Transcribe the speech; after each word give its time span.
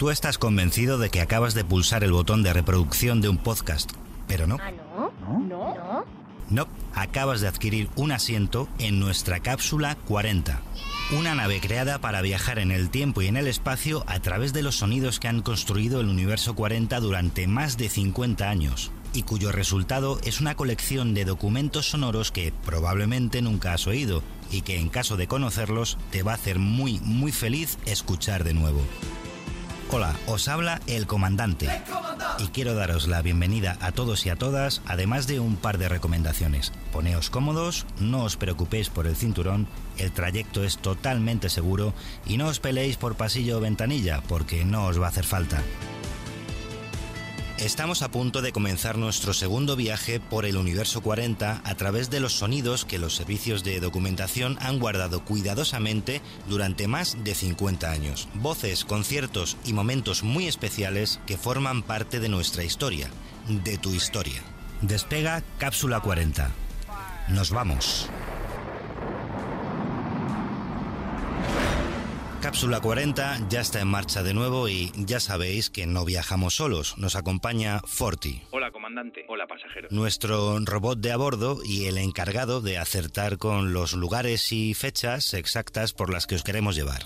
Tú 0.00 0.08
estás 0.08 0.38
convencido 0.38 0.96
de 0.96 1.10
que 1.10 1.20
acabas 1.20 1.52
de 1.52 1.62
pulsar 1.62 2.04
el 2.04 2.12
botón 2.12 2.42
de 2.42 2.54
reproducción 2.54 3.20
de 3.20 3.28
un 3.28 3.36
podcast, 3.36 3.92
pero 4.26 4.46
no. 4.46 4.56
¿Ah, 4.58 4.70
no? 4.70 5.12
¿No? 5.28 5.74
¿No? 5.74 6.04
No, 6.48 6.68
acabas 6.94 7.42
de 7.42 7.48
adquirir 7.48 7.90
un 7.96 8.10
asiento 8.10 8.66
en 8.78 8.98
nuestra 8.98 9.40
cápsula 9.40 9.96
40. 10.08 10.58
Una 11.18 11.34
nave 11.34 11.60
creada 11.60 11.98
para 11.98 12.22
viajar 12.22 12.58
en 12.58 12.70
el 12.70 12.88
tiempo 12.88 13.20
y 13.20 13.26
en 13.26 13.36
el 13.36 13.46
espacio 13.46 14.02
a 14.06 14.18
través 14.20 14.54
de 14.54 14.62
los 14.62 14.76
sonidos 14.76 15.20
que 15.20 15.28
han 15.28 15.42
construido 15.42 16.00
el 16.00 16.08
universo 16.08 16.54
40 16.54 16.98
durante 17.00 17.46
más 17.46 17.76
de 17.76 17.90
50 17.90 18.48
años 18.48 18.92
y 19.12 19.24
cuyo 19.24 19.52
resultado 19.52 20.18
es 20.24 20.40
una 20.40 20.54
colección 20.54 21.12
de 21.12 21.26
documentos 21.26 21.90
sonoros 21.90 22.32
que 22.32 22.54
probablemente 22.64 23.42
nunca 23.42 23.74
has 23.74 23.86
oído 23.86 24.22
y 24.50 24.62
que 24.62 24.78
en 24.78 24.88
caso 24.88 25.18
de 25.18 25.26
conocerlos 25.26 25.98
te 26.10 26.22
va 26.22 26.32
a 26.32 26.36
hacer 26.36 26.58
muy 26.58 27.00
muy 27.00 27.32
feliz 27.32 27.76
escuchar 27.84 28.44
de 28.44 28.54
nuevo. 28.54 28.80
Hola, 29.92 30.14
os 30.28 30.46
habla 30.46 30.80
el 30.86 31.08
comandante 31.08 31.68
y 32.38 32.46
quiero 32.48 32.74
daros 32.74 33.08
la 33.08 33.22
bienvenida 33.22 33.76
a 33.80 33.90
todos 33.90 34.24
y 34.24 34.30
a 34.30 34.36
todas, 34.36 34.82
además 34.86 35.26
de 35.26 35.40
un 35.40 35.56
par 35.56 35.78
de 35.78 35.88
recomendaciones. 35.88 36.72
Poneos 36.92 37.28
cómodos, 37.28 37.86
no 37.98 38.22
os 38.22 38.36
preocupéis 38.36 38.88
por 38.88 39.08
el 39.08 39.16
cinturón, 39.16 39.66
el 39.98 40.12
trayecto 40.12 40.62
es 40.62 40.78
totalmente 40.78 41.48
seguro 41.48 41.92
y 42.24 42.36
no 42.36 42.46
os 42.46 42.60
peleéis 42.60 42.96
por 42.98 43.16
pasillo 43.16 43.58
o 43.58 43.60
ventanilla 43.60 44.22
porque 44.28 44.64
no 44.64 44.86
os 44.86 45.00
va 45.00 45.06
a 45.06 45.08
hacer 45.08 45.24
falta. 45.24 45.60
Estamos 47.60 48.00
a 48.00 48.10
punto 48.10 48.40
de 48.40 48.52
comenzar 48.52 48.96
nuestro 48.96 49.34
segundo 49.34 49.76
viaje 49.76 50.18
por 50.18 50.46
el 50.46 50.56
universo 50.56 51.02
40 51.02 51.60
a 51.62 51.74
través 51.74 52.08
de 52.08 52.18
los 52.18 52.32
sonidos 52.32 52.86
que 52.86 52.98
los 52.98 53.14
servicios 53.14 53.62
de 53.64 53.80
documentación 53.80 54.56
han 54.60 54.78
guardado 54.78 55.26
cuidadosamente 55.26 56.22
durante 56.48 56.88
más 56.88 57.22
de 57.22 57.34
50 57.34 57.90
años. 57.90 58.28
Voces, 58.32 58.86
conciertos 58.86 59.58
y 59.66 59.74
momentos 59.74 60.22
muy 60.22 60.46
especiales 60.46 61.20
que 61.26 61.36
forman 61.36 61.82
parte 61.82 62.18
de 62.18 62.30
nuestra 62.30 62.64
historia, 62.64 63.10
de 63.46 63.76
tu 63.76 63.92
historia. 63.92 64.40
Despega 64.80 65.42
Cápsula 65.58 66.00
40. 66.00 66.50
Nos 67.28 67.50
vamos. 67.50 68.08
Cápsula 72.40 72.80
40 72.80 73.48
ya 73.50 73.60
está 73.60 73.80
en 73.80 73.88
marcha 73.88 74.22
de 74.22 74.32
nuevo 74.32 74.66
y 74.66 74.90
ya 74.96 75.20
sabéis 75.20 75.68
que 75.68 75.86
no 75.86 76.06
viajamos 76.06 76.54
solos, 76.54 76.96
nos 76.96 77.14
acompaña 77.14 77.80
Forti. 77.84 78.40
Hola 78.50 78.70
comandante, 78.70 79.26
hola 79.28 79.46
pasajero. 79.46 79.88
Nuestro 79.90 80.58
robot 80.60 81.00
de 81.00 81.12
a 81.12 81.18
bordo 81.18 81.58
y 81.62 81.84
el 81.84 81.98
encargado 81.98 82.62
de 82.62 82.78
acertar 82.78 83.36
con 83.36 83.74
los 83.74 83.92
lugares 83.92 84.52
y 84.52 84.72
fechas 84.72 85.34
exactas 85.34 85.92
por 85.92 86.10
las 86.10 86.26
que 86.26 86.34
os 86.34 86.42
queremos 86.42 86.76
llevar. 86.76 87.02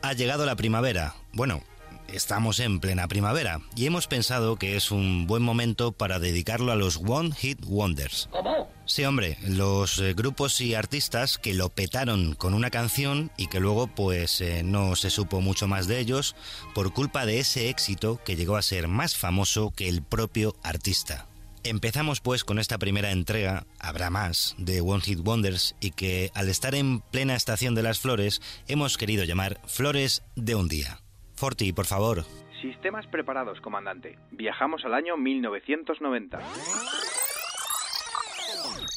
Ha 0.00 0.12
llegado 0.14 0.46
la 0.46 0.56
primavera. 0.56 1.14
Bueno, 1.34 1.62
estamos 2.12 2.60
en 2.60 2.80
plena 2.80 3.08
primavera 3.08 3.60
y 3.74 3.86
hemos 3.86 4.06
pensado 4.06 4.56
que 4.56 4.76
es 4.76 4.90
un 4.90 5.26
buen 5.26 5.42
momento 5.42 5.92
para 5.92 6.18
dedicarlo 6.18 6.72
a 6.72 6.76
los 6.76 6.98
One 7.04 7.34
Hit 7.34 7.64
Wonders. 7.64 8.28
¿Cómo? 8.30 8.68
Sí, 8.86 9.04
hombre, 9.04 9.36
los 9.42 9.98
eh, 9.98 10.14
grupos 10.14 10.60
y 10.60 10.74
artistas 10.74 11.38
que 11.38 11.54
lo 11.54 11.70
petaron 11.70 12.34
con 12.34 12.54
una 12.54 12.70
canción 12.70 13.32
y 13.36 13.48
que 13.48 13.58
luego 13.58 13.88
pues 13.88 14.40
eh, 14.40 14.62
no 14.62 14.94
se 14.94 15.10
supo 15.10 15.40
mucho 15.40 15.66
más 15.66 15.88
de 15.88 15.98
ellos 15.98 16.36
por 16.72 16.92
culpa 16.92 17.26
de 17.26 17.40
ese 17.40 17.68
éxito 17.68 18.20
que 18.24 18.36
llegó 18.36 18.56
a 18.56 18.62
ser 18.62 18.86
más 18.86 19.16
famoso 19.16 19.72
que 19.74 19.88
el 19.88 20.02
propio 20.02 20.54
artista. 20.62 21.26
Empezamos 21.64 22.20
pues 22.20 22.44
con 22.44 22.60
esta 22.60 22.78
primera 22.78 23.10
entrega, 23.10 23.66
habrá 23.80 24.08
más, 24.08 24.54
de 24.56 24.80
One 24.80 25.00
Hit 25.00 25.18
Wonders 25.18 25.74
y 25.80 25.90
que 25.90 26.30
al 26.34 26.48
estar 26.48 26.76
en 26.76 27.00
plena 27.00 27.34
estación 27.34 27.74
de 27.74 27.82
las 27.82 27.98
flores 27.98 28.40
hemos 28.68 28.96
querido 28.96 29.24
llamar 29.24 29.60
Flores 29.66 30.22
de 30.36 30.54
un 30.54 30.68
día. 30.68 31.00
Forti, 31.36 31.72
por 31.72 31.86
favor. 31.86 32.24
Sistemas 32.60 33.06
preparados, 33.06 33.60
comandante. 33.60 34.18
Viajamos 34.30 34.84
al 34.84 34.94
año 34.94 35.16
1990. 35.16 36.40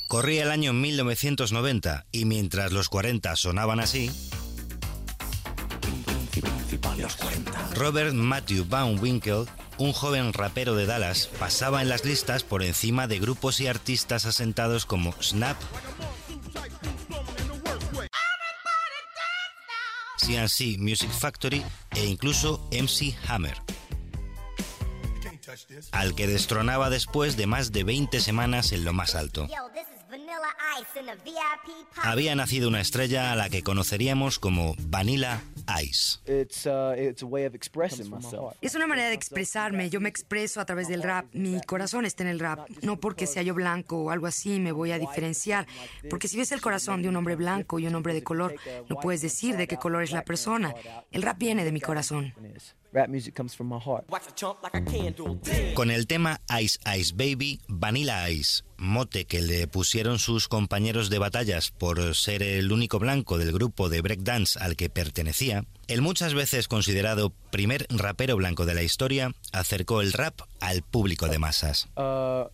Corría 0.08 0.44
el 0.44 0.52
año 0.52 0.74
1990 0.74 2.06
y 2.12 2.26
mientras 2.26 2.72
los 2.72 2.90
40 2.90 3.36
sonaban 3.36 3.80
así, 3.80 4.10
Robert 7.76 8.14
Matthew 8.14 8.66
Van 8.68 9.00
Winkle, 9.00 9.46
un 9.78 9.94
joven 9.94 10.34
rapero 10.34 10.76
de 10.76 10.86
Dallas, 10.86 11.28
pasaba 11.40 11.82
en 11.82 11.90
las 11.90 12.06
listas 12.06 12.44
por 12.44 12.64
encima 12.64 13.08
de 13.08 13.20
grupos 13.20 13.60
y 13.60 13.68
artistas 13.68 14.26
asentados 14.26 14.86
como 14.86 15.12
Snap, 15.22 15.58
CNC 20.18 20.80
Music 20.80 21.12
Factory 21.12 21.64
e 22.00 22.08
incluso 22.08 22.62
MC 22.72 23.14
Hammer 23.28 23.69
al 25.92 26.16
que 26.16 26.28
destronaba 26.28 26.90
después 26.90 27.38
de 27.38 27.48
más 27.48 27.72
de 27.72 27.84
20 27.84 28.20
semanas 28.20 28.72
en 28.72 28.86
lo 28.86 28.94
más 28.94 29.16
alto. 29.16 29.48
Había 31.98 32.36
nacido 32.36 32.68
una 32.68 32.82
estrella 32.82 33.32
a 33.32 33.36
la 33.36 33.50
que 33.50 33.64
conoceríamos 33.64 34.40
como 34.40 34.76
Vanilla 34.80 35.42
Ice. 35.84 36.20
Es 38.62 38.76
una 38.76 38.88
manera 38.88 39.10
de 39.10 39.14
expresarme. 39.14 39.90
Yo 39.90 40.00
me 40.00 40.10
expreso 40.10 40.62
a 40.62 40.66
través 40.66 40.88
del 40.88 41.04
rap. 41.04 41.26
Mi 41.34 41.62
corazón 41.62 42.06
está 42.06 42.24
en 42.24 42.30
el 42.30 42.40
rap. 42.40 42.68
No 42.82 43.00
porque 43.00 43.28
sea 43.28 43.44
yo 43.44 43.54
blanco 43.54 43.98
o 44.04 44.10
algo 44.10 44.28
así 44.28 44.60
me 44.60 44.72
voy 44.72 44.92
a 44.92 45.00
diferenciar. 45.00 45.68
Porque 46.10 46.28
si 46.28 46.38
ves 46.38 46.52
el 46.52 46.62
corazón 46.62 47.02
de 47.02 47.10
un 47.10 47.16
hombre 47.16 47.36
blanco 47.36 47.80
y 47.80 47.88
un 47.88 47.96
hombre 47.96 48.14
de 48.14 48.24
color, 48.24 48.56
no 48.90 49.00
puedes 49.00 49.22
decir 49.22 49.58
de 49.58 49.68
qué 49.68 49.78
color 49.78 50.04
es 50.04 50.12
la 50.12 50.24
persona. 50.24 50.74
El 51.12 51.22
rap 51.22 51.38
viene 51.38 51.64
de 51.64 51.72
mi 51.72 51.82
corazón. 51.82 52.34
Con 55.76 55.92
el 55.92 56.08
tema 56.08 56.42
Ice 56.60 56.80
Ice 56.98 57.14
Baby, 57.16 57.62
Vanilla 57.68 58.30
Ice, 58.30 58.64
mote 58.78 59.26
que 59.26 59.42
le 59.42 59.68
pusieron 59.68 60.18
sus 60.18 60.48
compañeros 60.48 61.10
de 61.10 61.20
batallas 61.20 61.72
por 61.72 62.16
ser 62.16 62.42
el 62.42 62.72
único 62.72 62.98
blanco 62.98 63.38
del 63.38 63.52
grupo 63.52 63.90
de 63.90 64.02
breakdance 64.02 64.58
al 64.60 64.76
que 64.76 64.90
pertenecía, 64.90 65.66
el 65.88 66.02
muchas 66.02 66.34
veces 66.34 66.68
considerado 66.68 67.32
primer 67.52 67.86
rapero 67.90 68.36
blanco 68.38 68.66
de 68.66 68.74
la 68.74 68.84
historia, 68.84 69.32
acercó 69.54 70.02
el 70.02 70.14
rap 70.14 70.42
al 70.60 70.82
público 70.82 71.28
de 71.28 71.40
masas. 71.40 71.90
Uh, 71.96 72.50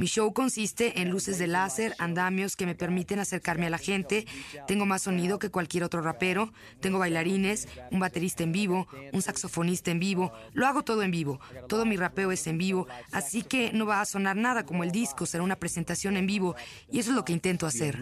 mi 0.00 0.06
show 0.06 0.32
consiste 0.32 1.02
en 1.02 1.10
luces 1.10 1.38
de 1.38 1.46
láser, 1.46 1.94
andamios 1.98 2.56
que 2.56 2.64
me 2.64 2.74
permiten 2.74 3.18
acercarme 3.18 3.66
a 3.66 3.70
la 3.70 3.76
gente. 3.76 4.26
Tengo 4.66 4.86
más 4.86 5.02
sonido 5.02 5.38
que 5.38 5.50
cualquier 5.50 5.84
otro 5.84 6.00
rapero. 6.00 6.54
Tengo 6.80 6.98
bailarines, 6.98 7.68
un 7.90 8.00
baterista 8.00 8.42
en 8.42 8.50
vivo, 8.50 8.88
un 9.12 9.20
saxofonista 9.20 9.90
en 9.90 10.00
vivo. 10.00 10.32
Lo 10.54 10.66
hago 10.66 10.84
todo 10.84 11.02
en 11.02 11.10
vivo. 11.10 11.38
Todo 11.68 11.84
mi 11.84 11.98
rapeo 11.98 12.32
es 12.32 12.46
en 12.46 12.56
vivo. 12.56 12.88
Así 13.12 13.42
que 13.42 13.74
no 13.74 13.84
va 13.84 14.00
a 14.00 14.06
sonar 14.06 14.36
nada 14.36 14.64
como 14.64 14.84
el 14.84 14.90
disco, 14.90 15.26
será 15.26 15.44
una 15.44 15.56
presentación 15.56 16.16
en 16.16 16.26
vivo. 16.26 16.56
Y 16.90 17.00
eso 17.00 17.10
es 17.10 17.16
lo 17.16 17.26
que 17.26 17.34
intento 17.34 17.66
hacer. 17.66 17.98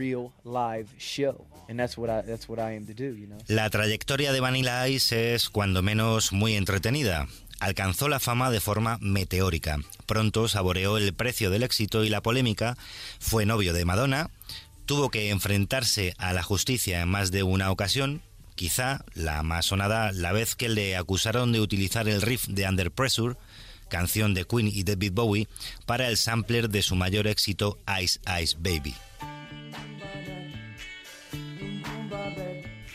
La 3.48 3.70
trayectoria 3.70 4.30
de 4.30 4.38
Vanilla 4.38 4.86
Ice 4.86 5.34
es 5.34 5.50
cuando 5.50 5.82
menos 5.82 6.32
muy 6.32 6.54
entretenida 6.54 7.26
alcanzó 7.60 8.08
la 8.08 8.20
fama 8.20 8.50
de 8.50 8.60
forma 8.60 8.98
meteórica. 9.00 9.78
Pronto 10.06 10.48
saboreó 10.48 10.96
el 10.96 11.14
precio 11.14 11.50
del 11.50 11.62
éxito 11.62 12.04
y 12.04 12.08
la 12.08 12.22
polémica, 12.22 12.76
fue 13.18 13.46
novio 13.46 13.72
de 13.72 13.84
Madonna, 13.84 14.30
tuvo 14.86 15.10
que 15.10 15.30
enfrentarse 15.30 16.14
a 16.18 16.32
la 16.32 16.42
justicia 16.42 17.02
en 17.02 17.08
más 17.08 17.30
de 17.30 17.42
una 17.42 17.70
ocasión, 17.70 18.22
quizá 18.54 19.04
la 19.14 19.42
más 19.42 19.66
sonada 19.66 20.12
la 20.12 20.32
vez 20.32 20.56
que 20.56 20.68
le 20.68 20.96
acusaron 20.96 21.52
de 21.52 21.60
utilizar 21.60 22.08
el 22.08 22.22
riff 22.22 22.46
de 22.46 22.68
Under 22.68 22.90
Pressure, 22.90 23.36
canción 23.88 24.34
de 24.34 24.44
Queen 24.44 24.68
y 24.68 24.84
David 24.84 25.12
Bowie, 25.12 25.48
para 25.86 26.08
el 26.08 26.16
sampler 26.16 26.70
de 26.70 26.82
su 26.82 26.96
mayor 26.96 27.26
éxito 27.26 27.78
Ice 28.00 28.20
Ice 28.42 28.56
Baby. 28.58 28.94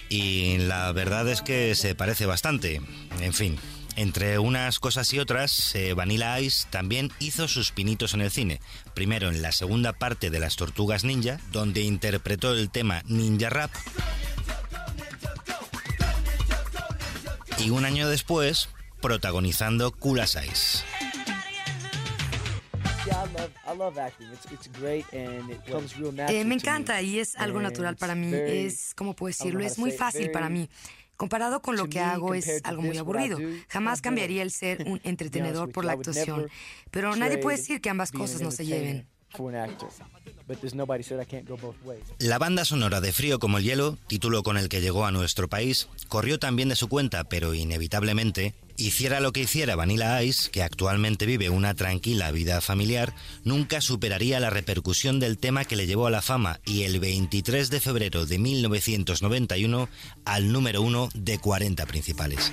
Y 0.09 0.57
la 0.59 0.91
verdad 0.91 1.27
es 1.27 1.41
que 1.41 1.73
se 1.73 1.95
parece 1.95 2.27
bastante. 2.27 2.81
En 3.19 3.33
fin, 3.33 3.57
entre 3.95 4.39
unas 4.39 4.79
cosas 4.79 5.13
y 5.13 5.19
otras, 5.19 5.75
eh, 5.75 5.93
Vanilla 5.93 6.39
Ice 6.39 6.67
también 6.69 7.11
hizo 7.19 7.47
sus 7.47 7.71
pinitos 7.71 8.13
en 8.13 8.21
el 8.21 8.31
cine. 8.31 8.59
Primero 8.93 9.29
en 9.29 9.41
la 9.41 9.51
segunda 9.51 9.93
parte 9.93 10.29
de 10.29 10.39
Las 10.39 10.55
Tortugas 10.55 11.03
Ninja, 11.03 11.39
donde 11.51 11.81
interpretó 11.81 12.53
el 12.53 12.69
tema 12.69 13.03
Ninja 13.05 13.49
Rap. 13.49 13.71
Y 17.59 17.69
un 17.69 17.85
año 17.85 18.09
después, 18.09 18.69
protagonizando 19.01 19.91
Cool 19.91 20.19
as 20.19 20.37
Ice. 20.43 20.83
me 26.45 26.55
encanta 26.55 27.01
y 27.01 27.19
es 27.19 27.35
algo 27.35 27.61
natural 27.61 27.95
para 27.95 28.15
mí. 28.15 28.31
Es, 28.33 28.93
¿cómo 28.95 29.13
puedo 29.13 29.29
decirlo? 29.29 29.63
Es 29.63 29.77
muy 29.77 29.91
fácil 29.91 30.31
para 30.31 30.49
mí. 30.49 30.69
Comparado 31.23 31.61
con 31.61 31.77
lo 31.77 31.87
que 31.87 32.01
hago 32.01 32.33
es 32.33 32.59
algo 32.65 32.81
muy 32.81 32.97
aburrido. 32.97 33.37
Jamás 33.69 34.01
cambiaría 34.01 34.43
el 34.43 34.51
ser 34.51 34.83
un 34.85 34.99
entretenedor 35.05 35.71
por 35.71 35.85
la 35.85 35.93
actuación. 35.93 36.49
Pero 36.91 37.15
nadie 37.15 37.37
puede 37.37 37.55
decir 37.55 37.79
que 37.79 37.89
ambas 37.89 38.11
cosas 38.11 38.41
no 38.41 38.51
se 38.51 38.65
lleven. 38.65 39.07
La 42.19 42.37
banda 42.39 42.65
sonora 42.65 42.99
de 42.99 43.13
Frío 43.13 43.39
como 43.39 43.57
el 43.57 43.63
hielo, 43.63 43.97
título 44.07 44.43
con 44.43 44.57
el 44.57 44.67
que 44.67 44.81
llegó 44.81 45.05
a 45.05 45.11
nuestro 45.11 45.47
país, 45.47 45.87
corrió 46.09 46.39
también 46.39 46.67
de 46.67 46.75
su 46.75 46.89
cuenta, 46.89 47.23
pero 47.23 47.53
inevitablemente, 47.53 48.53
hiciera 48.77 49.19
lo 49.19 49.31
que 49.31 49.41
hiciera 49.41 49.75
Vanilla 49.75 50.21
Ice, 50.23 50.49
que 50.51 50.63
actualmente 50.63 51.25
vive 51.25 51.49
una 51.49 51.73
tranquila 51.73 52.31
vida 52.31 52.61
familiar, 52.61 53.13
nunca 53.43 53.81
superaría 53.81 54.39
la 54.39 54.49
repercusión 54.49 55.19
del 55.19 55.37
tema 55.37 55.65
que 55.65 55.75
le 55.75 55.87
llevó 55.87 56.07
a 56.07 56.11
la 56.11 56.21
fama 56.21 56.59
y 56.65 56.83
el 56.83 56.99
23 56.99 57.69
de 57.69 57.79
febrero 57.79 58.25
de 58.25 58.39
1991 58.39 59.89
al 60.25 60.51
número 60.51 60.81
uno 60.81 61.09
de 61.13 61.39
40 61.39 61.85
principales. 61.85 62.51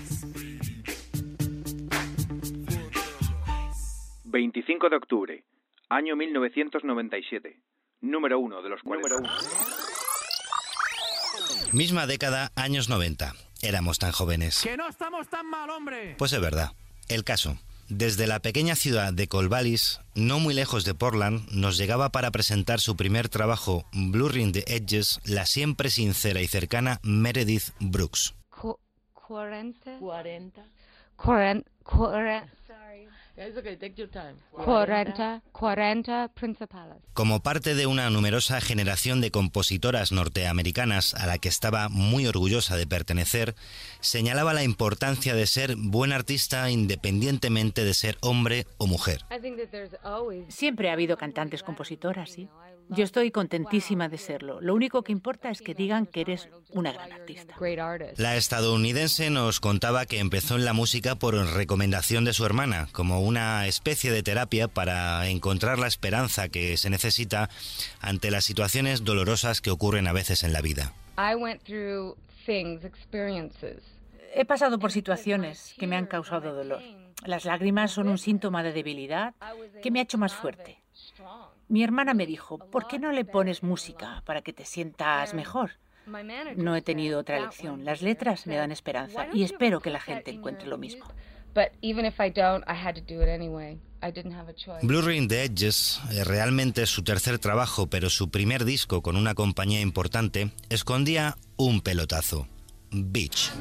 25 4.24 4.88
de 4.88 4.96
octubre, 4.96 5.44
año 5.88 6.16
1997. 6.16 7.60
Número 8.02 8.38
uno 8.38 8.62
de 8.62 8.70
los 8.70 8.80
40. 8.82 9.30
Misma 11.72 12.06
década, 12.06 12.50
años 12.56 12.88
90. 12.88 13.34
Éramos 13.62 13.98
tan 13.98 14.12
jóvenes. 14.12 14.60
¡Que 14.62 14.76
no 14.76 14.88
estamos 14.88 15.28
tan 15.28 15.46
mal, 15.46 15.68
hombre! 15.70 16.14
Pues 16.18 16.32
es 16.32 16.40
verdad. 16.40 16.72
El 17.08 17.24
caso. 17.24 17.58
Desde 17.88 18.28
la 18.28 18.38
pequeña 18.38 18.76
ciudad 18.76 19.12
de 19.12 19.26
Colvalis, 19.26 20.00
no 20.14 20.38
muy 20.38 20.54
lejos 20.54 20.84
de 20.84 20.94
Portland, 20.94 21.50
nos 21.50 21.76
llegaba 21.76 22.10
para 22.10 22.30
presentar 22.30 22.80
su 22.80 22.96
primer 22.96 23.28
trabajo, 23.28 23.84
Blurring 23.92 24.52
the 24.52 24.64
Edges, 24.68 25.18
la 25.24 25.44
siempre 25.44 25.90
sincera 25.90 26.40
y 26.40 26.46
cercana 26.46 27.00
Meredith 27.02 27.70
Brooks. 27.80 28.34
40. 29.30 29.98
40. 29.98 30.62
40. 31.24 31.64
40. 31.84 32.48
It's 33.36 33.56
okay, 33.56 33.76
take 33.76 33.94
your 33.96 34.10
time. 34.10 34.34
40. 34.52 35.40
40 35.52 36.28
principales. 36.34 36.96
Como 37.14 37.42
parte 37.42 37.74
de 37.74 37.86
una 37.86 38.10
numerosa 38.10 38.60
generación 38.60 39.22
de 39.22 39.30
compositoras 39.30 40.12
norteamericanas 40.12 41.14
a 41.14 41.26
la 41.26 41.38
que 41.38 41.48
estaba 41.48 41.88
muy 41.88 42.26
orgullosa 42.26 42.76
de 42.76 42.86
pertenecer, 42.86 43.54
señalaba 44.00 44.52
la 44.52 44.62
importancia 44.62 45.34
de 45.34 45.46
ser 45.46 45.76
buen 45.76 46.12
artista 46.12 46.70
independientemente 46.70 47.82
de 47.82 47.94
ser 47.94 48.18
hombre 48.20 48.66
o 48.76 48.86
mujer. 48.86 49.24
Siempre 50.48 50.90
ha 50.90 50.92
habido 50.92 51.16
cantantes 51.16 51.62
compositoras, 51.62 52.30
sí. 52.30 52.48
Yo 52.90 53.04
estoy 53.04 53.30
contentísima 53.30 54.08
de 54.08 54.18
serlo. 54.18 54.60
Lo 54.60 54.74
único 54.74 55.02
que 55.02 55.12
importa 55.12 55.50
es 55.50 55.62
que 55.62 55.74
digan 55.74 56.06
que 56.06 56.22
eres 56.22 56.48
una 56.70 56.92
gran 56.92 57.12
artista. 57.12 57.54
La 58.16 58.36
estadounidense 58.36 59.30
nos 59.30 59.60
contaba 59.60 60.06
que 60.06 60.18
empezó 60.18 60.56
en 60.56 60.64
la 60.64 60.72
música 60.72 61.14
por 61.14 61.34
recomendación 61.34 62.24
de 62.24 62.32
su 62.32 62.44
hermana, 62.44 62.88
como 62.92 63.20
una 63.20 63.66
especie 63.66 64.10
de 64.10 64.22
terapia 64.22 64.66
para 64.66 65.28
encontrar 65.28 65.78
la 65.78 65.86
esperanza 65.86 66.48
que 66.48 66.76
se 66.76 66.90
necesita 66.90 67.48
ante 68.00 68.30
las 68.30 68.44
situaciones 68.44 69.04
dolorosas 69.04 69.60
que 69.60 69.70
ocurren 69.70 70.08
a 70.08 70.12
veces 70.12 70.42
en 70.42 70.52
la 70.52 70.60
vida. 70.60 70.92
I 71.16 71.36
went 71.36 71.62
through 71.62 72.16
things, 72.44 72.84
experiences. 72.84 73.82
He 74.34 74.44
pasado 74.44 74.78
por 74.78 74.90
situaciones 74.90 75.74
que 75.78 75.86
me 75.86 75.96
han 75.96 76.06
causado 76.06 76.54
dolor. 76.54 76.82
Las 77.24 77.44
lágrimas 77.44 77.92
son 77.92 78.08
un 78.08 78.18
síntoma 78.18 78.62
de 78.62 78.72
debilidad 78.72 79.34
que 79.82 79.90
me 79.90 80.00
ha 80.00 80.02
hecho 80.02 80.18
más 80.18 80.34
fuerte. 80.34 80.79
Mi 81.70 81.84
hermana 81.84 82.14
me 82.14 82.26
dijo, 82.26 82.58
¿por 82.58 82.88
qué 82.88 82.98
no 82.98 83.12
le 83.12 83.24
pones 83.24 83.62
música 83.62 84.22
para 84.26 84.42
que 84.42 84.52
te 84.52 84.64
sientas 84.64 85.34
mejor? 85.34 85.78
No 86.56 86.74
he 86.74 86.82
tenido 86.82 87.20
otra 87.20 87.38
elección. 87.38 87.84
Las 87.84 88.02
letras 88.02 88.48
me 88.48 88.56
dan 88.56 88.72
esperanza 88.72 89.28
y 89.32 89.44
espero 89.44 89.80
que 89.80 89.90
la 89.90 90.00
gente 90.00 90.32
encuentre 90.32 90.66
lo 90.66 90.76
mismo. 90.78 91.04
music? 91.06 91.30
But 91.54 91.72
even 91.80 92.04
if 92.04 92.20
I 92.20 92.30
don't, 92.30 92.64
I 92.68 92.74
had 92.74 92.94
to 92.94 93.00
do 93.00 93.22
it 93.22 93.28
anyway. 93.28 93.78
I 94.02 94.10
didn't 94.10 94.34
have 94.34 94.48
a 94.48 94.54
choice. 94.54 94.84
Blurring 94.84 95.28
the 95.28 95.44
Edges, 95.44 96.00
eh, 96.12 96.24
realmente 96.24 96.86
su 96.86 97.02
tercer 97.02 97.38
trabajo, 97.38 97.88
pero 97.88 98.10
su 98.10 98.30
primer 98.30 98.64
disco 98.64 99.02
con 99.02 99.16
una 99.16 99.34
compañía 99.34 99.80
importante, 99.80 100.52
escondía 100.70 101.36
un 101.56 101.80
pelotazo. 101.82 102.48
Beach. 102.90 103.52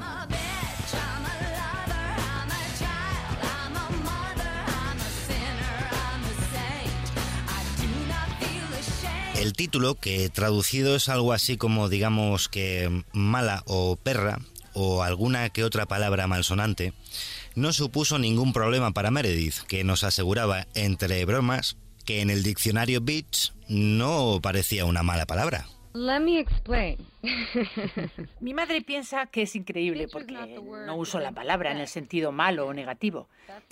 El 9.40 9.54
título, 9.54 9.96
que 9.96 10.30
traducido 10.30 10.98
es 10.98 11.08
algo 11.08 11.32
así 11.32 11.56
como 11.56 11.88
digamos 11.88 12.50
que 12.50 13.06
mala 13.14 13.64
o 13.68 13.96
perra, 13.96 14.40
o 14.74 15.02
alguna 15.02 15.50
que 15.50 15.64
otra 15.64 15.86
palabra 15.86 16.28
malsonante, 16.28 16.94
no 17.56 17.72
supuso 17.72 18.20
ningún 18.20 18.52
problema 18.52 18.92
para 18.92 19.12
Meredith, 19.12 19.60
que 19.70 19.86
nos 19.86 20.04
aseguraba, 20.04 20.68
entre 20.76 21.24
bromas, 21.24 21.78
que 22.04 22.20
en 22.20 22.30
el 22.30 22.44
diccionario 22.44 23.00
bitch 23.00 23.54
no 23.70 24.40
parecía 24.42 24.84
una 24.84 25.04
mala 25.04 25.26
palabra. 25.26 25.70
Let 26.00 26.22
me 26.22 26.40
explain. 26.40 26.96
Mi 28.40 28.54
madre 28.54 28.82
piensa 28.82 29.26
que 29.26 29.42
es 29.42 29.56
increíble 29.58 30.08
porque 30.08 30.34
no 30.86 30.96
uso 30.96 31.20
la 31.20 31.34
palabra 31.34 31.74
en 31.74 31.80
el 31.80 31.90
sentido 31.90 32.32
malo 32.32 32.68
o 32.68 32.74
negativo. 32.74 33.28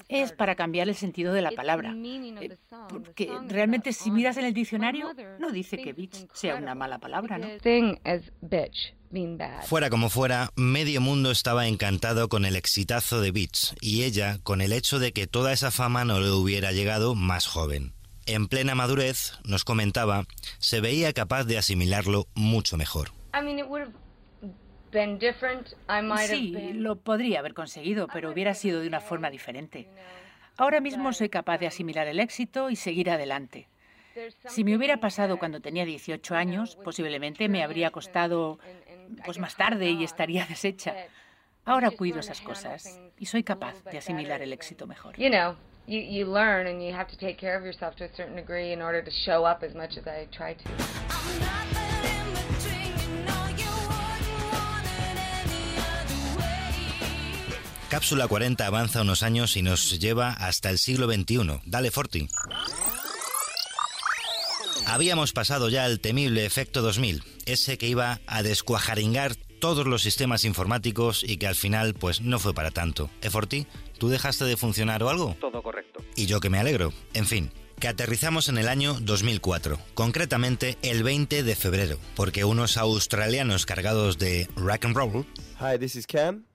Es 0.10 0.34
para 0.34 0.56
cambiar 0.56 0.90
el 0.90 0.96
sentido 0.96 1.32
de 1.32 1.42
la 1.42 1.52
palabra. 1.52 1.96
Eh, 1.96 2.58
Porque 2.90 3.32
realmente 3.48 3.94
si 3.94 4.12
miras 4.12 4.36
en 4.36 4.44
el 4.44 4.54
diccionario 4.54 5.14
no 5.40 5.52
dice 5.52 5.78
que 5.78 5.94
bitch 5.94 6.28
sea 6.34 6.56
una 6.56 6.76
mala 6.76 7.00
palabra, 7.00 7.38
¿no? 7.38 7.48
Thing 7.62 7.96
as 8.04 8.24
bitch, 8.42 8.94
being 9.10 9.38
bad. 9.38 9.64
Fuera 9.64 9.90
como 9.90 10.10
fuera, 10.10 10.52
medio 10.58 11.00
mundo 11.00 11.32
estaba 11.32 11.68
encantado 11.68 12.28
con 12.28 12.44
el 12.44 12.58
exitazo 12.58 13.22
de 13.22 13.32
Beats 13.32 13.74
y 13.80 14.04
ella 14.04 14.40
con 14.44 14.60
el 14.60 14.74
hecho 14.74 15.00
de 15.00 15.14
que 15.14 15.28
toda 15.28 15.54
esa 15.54 15.72
fama 15.72 16.04
no 16.04 16.20
le 16.20 16.32
hubiera 16.32 16.74
llegado 16.74 17.16
más 17.16 17.48
joven. 17.48 17.94
En 18.28 18.50
plena 18.50 18.76
madurez, 18.76 19.40
nos 19.46 19.64
comentaba, 19.64 20.26
se 20.60 20.82
veía 20.82 21.14
capaz 21.14 21.46
de 21.46 21.58
asimilarlo 21.58 22.28
mucho 22.36 22.76
mejor. 22.76 23.12
Sí, 26.28 26.74
lo 26.74 26.98
podría 26.98 27.40
haber 27.40 27.54
conseguido, 27.54 28.08
pero 28.12 28.30
hubiera 28.30 28.54
sido 28.54 28.82
de 28.82 28.88
una 28.90 29.00
forma 29.00 29.30
diferente. 29.30 29.88
Ahora 30.58 30.82
mismo 30.82 31.14
soy 31.14 31.30
capaz 31.30 31.58
de 31.60 31.68
asimilar 31.68 32.08
el 32.08 32.20
éxito 32.20 32.70
y 32.70 32.76
seguir 32.76 33.10
adelante. 33.10 33.70
Si 34.48 34.66
me 34.66 34.76
hubiera 34.76 34.98
pasado 34.98 35.38
cuando 35.40 35.62
tenía 35.62 35.86
18 35.86 36.36
años, 36.36 36.76
posiblemente 36.84 37.48
me 37.48 37.64
habría 37.64 37.92
costado 37.92 38.60
pues 39.24 39.40
más 39.40 39.56
tarde 39.56 39.92
y 39.92 40.04
estaría 40.04 40.46
deshecha. 40.46 40.96
Ahora 41.64 41.92
cuido 41.92 42.20
esas 42.20 42.42
cosas 42.42 43.00
y 43.18 43.28
soy 43.28 43.44
capaz 43.44 43.84
de 43.86 44.00
asimilar 44.00 44.42
el 44.42 44.52
éxito 44.52 44.86
mejor. 44.86 45.18
You 45.88 46.02
you 46.02 46.26
learn 46.26 46.68
and 46.68 46.84
you 46.84 46.92
have 46.92 47.08
to 47.08 47.18
take 47.18 47.38
care 47.38 47.56
of 47.58 47.64
yourself 47.64 47.96
to 47.96 48.04
a 48.04 48.10
certain 48.18 48.36
degree 48.36 48.74
in 48.74 48.82
order 48.82 49.02
to 49.02 49.12
show 49.26 49.46
up 49.46 49.64
as 49.64 49.74
much 49.74 49.96
as 49.98 50.06
I 50.06 50.28
try 50.36 50.54
to. 50.54 50.64
Cápsula 57.90 58.28
40 58.28 58.68
avanza 58.68 59.02
unos 59.02 59.24
años 59.24 59.56
y 59.56 59.62
nos 59.62 59.98
lleva 59.98 60.34
hasta 60.34 60.70
el 60.70 60.78
siglo 60.78 61.10
XXI. 61.10 61.62
Dale, 61.66 61.90
Forti. 61.90 62.28
Habíamos 64.88 65.32
pasado 65.32 65.70
ya 65.70 65.86
el 65.86 66.02
temible 66.02 66.46
efecto 66.46 66.82
2000, 66.82 67.24
ese 67.46 67.78
que 67.78 67.88
iba 67.88 68.20
a 68.28 68.44
descuajaringar 68.44 69.38
todos 69.60 69.86
los 69.88 70.02
sistemas 70.02 70.46
informáticos 70.46 71.24
y 71.24 71.38
que 71.38 71.48
al 71.48 71.56
final 71.56 71.94
pues 71.94 72.22
no 72.22 72.40
fue 72.40 72.54
para 72.54 72.72
tanto. 72.72 73.10
¿Eh, 73.22 73.30
Forti? 73.30 73.68
¿Tú 73.98 74.10
dejaste 74.10 74.46
de 74.46 74.58
funcionar 74.58 75.04
o 75.04 75.10
algo? 75.10 75.36
Todo 75.40 75.62
correcto. 75.64 76.04
Y 76.16 76.26
yo 76.26 76.40
que 76.40 76.50
me 76.50 76.60
alegro. 76.60 76.94
En 77.14 77.26
fin, 77.26 77.52
que 77.80 77.88
aterrizamos 77.88 78.50
en 78.50 78.58
el 78.58 78.68
año 78.68 78.96
2004, 79.02 79.78
concretamente 79.94 80.78
el 80.82 81.04
20 81.04 81.44
de 81.44 81.56
febrero, 81.56 81.98
porque 82.16 82.44
unos 82.44 82.78
australianos 82.78 83.66
cargados 83.66 84.18
de 84.18 84.48
rock 84.56 84.86
and 84.86 84.96
roll 84.96 85.26
Hi, 85.60 85.78
this 85.80 85.96
is 85.96 86.06
Cam, 86.08 86.46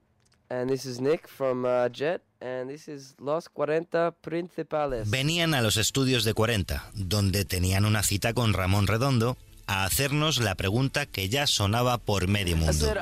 and 0.50 0.68
this 0.70 0.84
is 0.84 1.00
Nick 1.00 1.26
from 1.28 1.64
uh, 1.64 1.88
Jet, 1.88 2.22
and 2.40 2.68
this 2.68 2.88
is 2.88 3.14
Los 3.18 3.48
40 3.48 4.12
Principales. 4.20 5.10
venían 5.10 5.54
a 5.54 5.62
los 5.62 5.76
estudios 5.76 6.24
de 6.24 6.34
40, 6.34 6.90
donde 6.94 7.44
tenían 7.44 7.84
una 7.84 8.02
cita 8.02 8.32
con 8.34 8.52
Ramón 8.52 8.86
Redondo, 8.86 9.36
a 9.66 9.84
hacernos 9.84 10.38
la 10.38 10.54
pregunta 10.54 11.06
que 11.06 11.28
ya 11.28 11.46
sonaba 11.46 11.98
por 11.98 12.28
medio 12.28 12.56
mundo. 12.56 12.94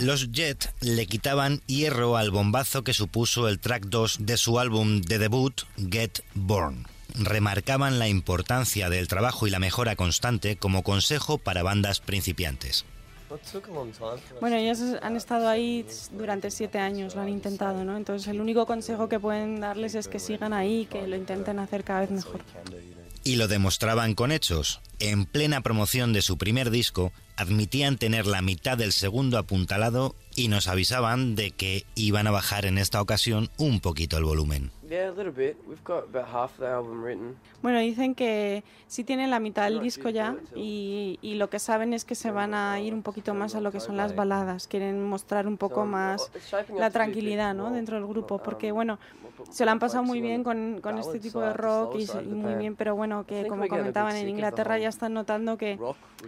Los 0.00 0.32
Jet 0.32 0.74
le 0.80 1.06
quitaban 1.06 1.60
hierro 1.66 2.16
al 2.16 2.30
bombazo 2.30 2.84
que 2.84 2.94
supuso 2.94 3.48
el 3.48 3.58
track 3.58 3.84
2 3.86 4.18
de 4.20 4.36
su 4.36 4.58
álbum 4.58 5.00
de 5.00 5.18
debut, 5.18 5.62
Get 5.90 6.20
Born. 6.34 6.86
Remarcaban 7.14 7.98
la 7.98 8.08
importancia 8.08 8.88
del 8.88 9.08
trabajo 9.08 9.46
y 9.46 9.50
la 9.50 9.58
mejora 9.58 9.96
constante 9.96 10.56
como 10.56 10.82
consejo 10.82 11.38
para 11.38 11.62
bandas 11.62 12.00
principiantes. 12.00 12.86
Bueno, 14.40 14.56
ellos 14.56 14.80
han 15.00 15.16
estado 15.16 15.48
ahí 15.48 15.86
durante 16.12 16.50
siete 16.50 16.78
años, 16.78 17.14
lo 17.14 17.22
han 17.22 17.28
intentado, 17.28 17.84
¿no? 17.84 17.96
Entonces 17.96 18.28
el 18.28 18.40
único 18.40 18.66
consejo 18.66 19.08
que 19.08 19.18
pueden 19.18 19.60
darles 19.60 19.94
es 19.94 20.08
que 20.08 20.18
sigan 20.18 20.52
ahí, 20.52 20.86
que 20.86 21.06
lo 21.06 21.16
intenten 21.16 21.58
hacer 21.58 21.84
cada 21.84 22.00
vez 22.00 22.10
mejor. 22.10 22.40
Y 23.24 23.36
lo 23.36 23.48
demostraban 23.48 24.14
con 24.14 24.32
hechos. 24.32 24.80
En 24.98 25.26
plena 25.26 25.62
promoción 25.62 26.12
de 26.12 26.22
su 26.22 26.38
primer 26.38 26.70
disco, 26.70 27.12
admitían 27.36 27.98
tener 27.98 28.26
la 28.26 28.42
mitad 28.42 28.78
del 28.78 28.92
segundo 28.92 29.38
apuntalado 29.38 30.14
y 30.34 30.48
nos 30.48 30.68
avisaban 30.68 31.34
de 31.34 31.50
que 31.50 31.84
iban 31.94 32.26
a 32.26 32.30
bajar 32.30 32.66
en 32.66 32.78
esta 32.78 33.00
ocasión 33.00 33.50
un 33.56 33.80
poquito 33.80 34.18
el 34.18 34.24
volumen. 34.24 34.70
Yeah, 34.92 35.08
a 35.08 35.12
little 35.12 35.32
bit. 35.32 35.56
We've 35.66 35.82
got 35.84 36.10
about 36.14 36.28
half 36.28 36.58
the 36.58 36.66
album 36.66 37.02
written. 37.02 37.34
Bueno, 37.62 37.78
dicen 37.78 38.14
que 38.14 38.62
sí 38.88 39.04
tienen 39.04 39.30
la 39.30 39.40
mitad 39.40 39.64
del 39.64 39.80
disco 39.80 40.10
ya 40.10 40.36
y, 40.54 41.18
y 41.22 41.36
lo 41.36 41.48
que 41.48 41.58
saben 41.58 41.94
es 41.94 42.04
que 42.04 42.14
se 42.14 42.30
van 42.30 42.52
a 42.52 42.78
ir 42.78 42.92
un 42.92 43.02
poquito 43.02 43.32
más 43.32 43.54
a 43.54 43.62
lo 43.62 43.72
que 43.72 43.80
son 43.80 43.96
las 43.96 44.14
baladas. 44.14 44.68
Quieren 44.68 45.02
mostrar 45.02 45.46
un 45.46 45.56
poco 45.56 45.86
más 45.86 46.30
la 46.76 46.90
tranquilidad 46.90 47.54
¿no? 47.54 47.70
dentro 47.70 47.96
del 47.96 48.06
grupo, 48.06 48.36
porque 48.42 48.70
bueno, 48.70 48.98
se 49.50 49.64
lo 49.64 49.70
han 49.70 49.78
pasado 49.78 50.04
muy 50.04 50.20
bien 50.20 50.44
con, 50.44 50.80
con 50.82 50.98
este 50.98 51.18
tipo 51.20 51.40
de 51.40 51.54
rock 51.54 51.96
y 51.98 52.28
muy 52.28 52.54
bien, 52.56 52.76
pero 52.76 52.94
bueno, 52.94 53.24
que 53.24 53.46
como 53.46 53.66
comentaban 53.68 54.14
en 54.16 54.28
Inglaterra 54.28 54.76
ya 54.76 54.90
están 54.90 55.14
notando 55.14 55.56
que 55.56 55.78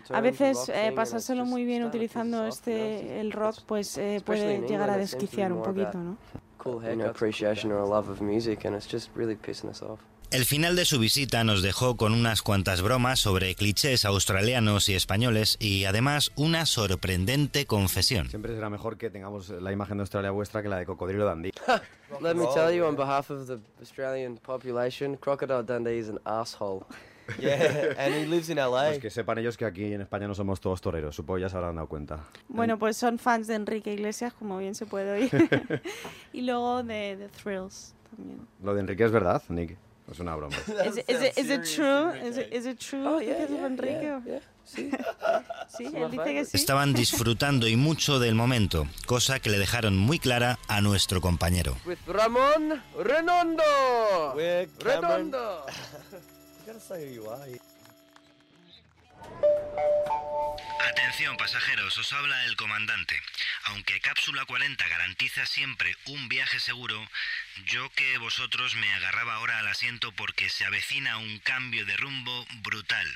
a 0.09 0.21
veces 0.23 0.71
eh, 0.71 0.91
pasárselo 0.97 1.45
muy 1.45 1.67
bien 1.67 1.85
utilizando 1.85 2.47
este 2.47 3.21
el 3.21 3.31
rock 3.31 3.57
pues 3.67 3.99
eh, 3.99 4.23
puede 4.25 4.67
llegar 4.67 4.89
a 4.89 4.97
desquiciar 4.97 5.53
un 5.53 5.63
poquito, 5.63 5.99
¿no? 5.99 6.17
Cool 6.65 6.83
you 6.83 6.97
know, 6.97 7.11
appreciation 7.11 7.71
or 7.71 7.79
a 7.79 7.87
love 7.87 8.09
of 8.09 8.23
music, 8.23 8.65
and 8.65 8.75
it's 8.75 8.91
just 8.91 9.11
really 9.15 9.37
pissing 9.37 9.69
us 9.69 9.83
off. 9.83 10.01
El 10.31 10.47
final 10.47 10.75
de 10.75 10.85
su 10.85 10.99
visita 10.99 11.45
nos 11.45 11.63
dejó 11.63 11.97
con 11.97 12.13
unas 12.13 12.43
cuantas 12.43 12.83
bromas 12.83 13.21
sobre 13.21 13.55
clichés 13.55 14.05
australianos 14.05 14.89
y 14.89 14.95
españoles 14.95 15.57
y 15.61 15.85
además 15.85 16.33
una 16.35 16.67
sorprendente 16.67 17.67
confesión. 17.67 18.29
Siempre 18.31 18.55
será 18.55 18.69
mejor 18.69 18.97
que 18.97 19.11
tengamos 19.11 19.51
la 19.51 19.71
imagen 19.71 19.99
de 19.99 20.03
Australia 20.03 20.33
vuestra 20.33 20.63
que 20.63 20.69
la 20.69 20.79
de 20.79 20.87
Cocodrilo 20.87 21.29
Dundee. 21.29 21.53
Let 22.21 22.35
me 22.35 22.47
tell 22.53 22.75
you, 22.75 22.85
on 22.85 22.97
behalf 22.97 23.31
of 23.31 23.47
the 23.47 23.61
Australian 23.81 24.39
population, 24.39 25.17
Crocodile 25.19 25.63
Dundee 25.63 25.99
is 25.99 26.09
an 26.09 26.19
asshole. 26.25 26.85
Yeah, 27.39 27.95
and 27.99 28.15
he 28.15 28.27
lives 28.27 28.49
in 28.51 28.57
LA. 28.59 28.87
Pues 28.89 28.99
que 28.99 29.11
sepan 29.11 29.39
ellos 29.39 29.57
que 29.57 29.65
aquí 29.65 29.93
en 29.93 30.01
España 30.03 30.27
no 30.29 30.35
somos 30.35 30.61
todos 30.61 30.81
toreros, 30.81 31.15
supongo 31.17 31.39
ya 31.39 31.49
se 31.49 31.57
habrán 31.57 31.77
dado 31.77 31.89
cuenta. 31.89 32.21
Bueno, 32.49 32.79
pues 32.79 32.97
son 32.97 33.19
fans 33.19 33.47
de 33.47 33.55
Enrique 33.55 33.93
Iglesias, 33.93 34.33
como 34.35 34.59
bien 34.59 34.75
se 34.75 34.87
puede 34.87 35.11
oír. 35.13 35.83
y 36.33 36.43
luego 36.43 36.83
de 36.83 37.17
The 37.19 37.29
Thrills 37.29 37.95
también. 38.15 38.47
Lo 38.63 38.75
de 38.75 38.81
Enrique 38.81 39.05
es 39.05 39.11
verdad, 39.13 39.43
Nick. 39.49 39.77
Es 40.11 40.19
una 40.21 40.37
broma. 40.37 40.55
Is 40.87 40.99
it, 40.99 41.09
is 41.11 41.23
it, 41.23 41.39
is 41.39 41.49
it 41.51 41.63
true? 41.65 42.11
Is 42.29 42.37
it, 42.37 42.53
is 42.53 42.67
it 42.67 42.79
true 42.79 43.07
Oh, 43.09 43.21
yeah, 43.21 43.39
because 43.39 43.55
of 43.55 43.59
yeah, 43.61 43.67
Enrique? 43.67 44.03
yeah, 44.03 44.21
yeah. 44.27 44.41
Sí. 44.67 44.91
Sí, 45.77 45.85
él 45.95 46.11
dice 46.11 46.25
que 46.35 46.45
sí. 46.45 46.57
Estaban 46.59 46.93
disfrutando 46.93 47.67
y 47.69 47.77
mucho 47.77 48.19
del 48.19 48.35
momento, 48.35 48.87
cosa 49.07 49.39
que 49.41 49.49
le 49.51 49.59
dejaron 49.59 49.97
muy 49.97 50.19
clara 50.19 50.59
a 50.69 50.83
nuestro 50.83 51.23
compañero. 51.23 51.75
With 51.87 51.99
Ramon 52.07 52.83
Redondo. 53.03 53.63
We're 54.35 54.69
Cameron. 54.79 55.33
Atención 60.81 61.37
pasajeros, 61.39 61.97
os 61.97 62.13
habla 62.13 62.45
el 62.45 62.57
comandante. 62.57 63.19
Aunque 63.65 64.01
Cápsula 64.01 64.45
40 64.45 64.87
garantiza 64.89 65.47
siempre 65.47 65.97
un 66.07 66.29
viaje 66.29 66.61
seguro, 66.61 67.03
yo 67.65 67.89
que 67.91 68.19
vosotros 68.19 68.75
me 68.75 68.93
agarraba 68.93 69.35
ahora 69.35 69.59
al 69.61 69.69
asiento 69.69 70.13
porque 70.13 70.51
se 70.51 70.67
avecina 70.67 71.17
un 71.17 71.39
cambio 71.39 71.87
de 71.87 71.97
rumbo 71.97 72.47
brutal. 72.63 73.07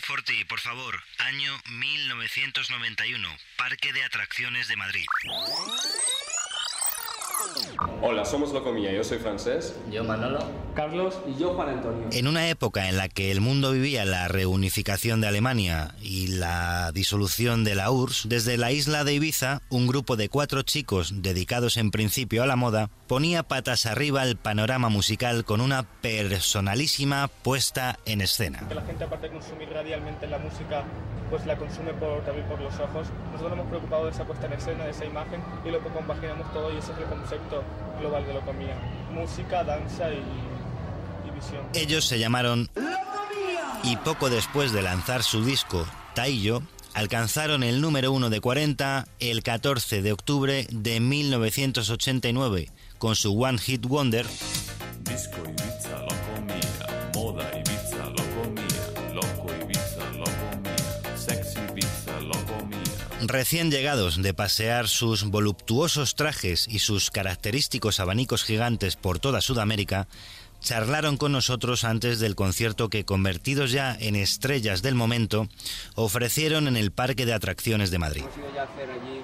Forti, 0.00 0.44
por 0.44 0.58
favor, 0.58 1.00
año 1.18 1.56
1991, 1.66 3.38
Parque 3.56 3.92
de 3.92 4.02
Atracciones 4.02 4.66
de 4.66 4.76
Madrid. 4.76 5.06
Hola, 8.00 8.24
somos 8.24 8.52
Locomía. 8.52 8.92
Yo 8.92 9.04
soy 9.04 9.18
francés. 9.18 9.74
Yo 9.90 10.04
Manolo. 10.04 10.38
Carlos 10.74 11.18
y 11.26 11.38
yo 11.38 11.54
Juan 11.54 11.68
Antonio. 11.68 12.08
En 12.10 12.26
una 12.26 12.48
época 12.48 12.88
en 12.88 12.96
la 12.96 13.08
que 13.08 13.30
el 13.30 13.40
mundo 13.40 13.72
vivía 13.72 14.04
la 14.04 14.28
reunificación 14.28 15.20
de 15.20 15.28
Alemania 15.28 15.94
y 16.00 16.28
la 16.28 16.92
disolución 16.92 17.64
de 17.64 17.74
la 17.74 17.90
URSS, 17.90 18.28
desde 18.28 18.56
la 18.56 18.72
isla 18.72 19.04
de 19.04 19.14
Ibiza, 19.14 19.62
un 19.68 19.86
grupo 19.86 20.16
de 20.16 20.28
cuatro 20.28 20.62
chicos 20.62 21.22
dedicados 21.22 21.76
en 21.76 21.90
principio 21.90 22.42
a 22.42 22.46
la 22.46 22.56
moda 22.56 22.90
ponía 23.06 23.42
patas 23.42 23.86
arriba 23.86 24.22
el 24.24 24.36
panorama 24.36 24.88
musical 24.88 25.44
con 25.44 25.60
una 25.60 25.82
personalísima 25.82 27.28
puesta 27.28 27.98
en 28.06 28.22
escena. 28.22 28.66
que 28.68 28.74
la 28.74 28.82
gente 28.82 29.04
aparte 29.04 29.28
de 29.28 29.34
consumir 29.34 29.68
radialmente 29.68 30.26
la 30.26 30.38
música 30.38 30.84
pues 31.32 31.46
la 31.46 31.56
consume 31.56 31.94
por, 31.94 32.20
también 32.24 32.46
por 32.46 32.60
los 32.60 32.74
ojos. 32.74 33.08
Nosotros 33.32 33.50
nos 33.50 33.52
hemos 33.52 33.66
preocupado 33.68 34.04
de 34.04 34.10
esa 34.10 34.24
puesta 34.24 34.46
en 34.46 34.52
escena, 34.52 34.84
de 34.84 34.90
esa 34.90 35.06
imagen 35.06 35.42
y 35.64 35.70
lo 35.70 35.82
que 35.82 35.88
compaginamos 35.88 36.52
todo 36.52 36.70
y 36.70 36.76
ese 36.76 36.92
es 36.92 36.98
el 36.98 37.04
concepto 37.22 37.62
global 38.00 38.26
de 38.26 38.34
Locomía. 38.34 38.76
Música, 39.12 39.64
danza 39.64 40.10
y, 40.10 40.22
y 41.28 41.30
visión. 41.34 41.62
Ellos 41.74 42.04
se 42.04 42.18
llamaron 42.18 42.68
y 43.84 43.96
poco 43.96 44.30
después 44.30 44.72
de 44.72 44.82
lanzar 44.82 45.22
su 45.22 45.44
disco 45.44 45.86
Taillo, 46.14 46.62
alcanzaron 46.94 47.62
el 47.62 47.80
número 47.80 48.12
uno 48.12 48.30
de 48.30 48.40
40 48.40 49.06
el 49.18 49.42
14 49.42 50.02
de 50.02 50.12
octubre 50.12 50.66
de 50.70 51.00
1989 51.00 52.70
con 52.98 53.16
su 53.16 53.40
One 53.40 53.58
Hit 53.58 53.86
Wonder 53.86 54.26
Disco 55.00 55.38
Recién 63.24 63.70
llegados 63.70 64.20
de 64.20 64.34
pasear 64.34 64.88
sus 64.88 65.22
voluptuosos 65.22 66.16
trajes 66.16 66.66
y 66.68 66.80
sus 66.80 67.12
característicos 67.12 68.00
abanicos 68.00 68.42
gigantes 68.42 68.96
por 68.96 69.20
toda 69.20 69.40
Sudamérica, 69.40 70.08
charlaron 70.60 71.16
con 71.16 71.30
nosotros 71.30 71.84
antes 71.84 72.18
del 72.18 72.34
concierto 72.34 72.88
que, 72.88 73.04
convertidos 73.04 73.70
ya 73.70 73.96
en 74.00 74.16
estrellas 74.16 74.82
del 74.82 74.96
momento, 74.96 75.46
ofrecieron 75.94 76.66
en 76.66 76.76
el 76.76 76.90
Parque 76.90 77.24
de 77.24 77.32
Atracciones 77.32 77.92
de 77.92 78.00
Madrid. 78.00 78.22
Hemos 78.22 78.38
ido 78.38 78.54
ya 78.56 78.62
a 78.62 78.64
hacer 78.64 78.90
allí 78.90 79.22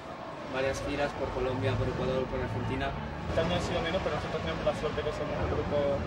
varias 0.53 0.81
giras 0.87 1.11
por 1.19 1.27
Colombia, 1.33 1.75
por 1.75 1.89
Ecuador, 1.89 2.23
por 2.27 2.39
Argentina. 2.39 2.91
Este 3.27 3.41
año 3.41 3.55
ha 3.55 3.61
sido 3.61 3.81
menos, 3.81 4.01
pero 4.01 4.15
nosotros 4.15 4.41
tenemos 4.41 4.63
la 4.63 4.79
suerte 4.79 5.01
que 5.03 5.11
somos 5.11 5.35
un 5.43 5.49
grupo, 5.51 5.99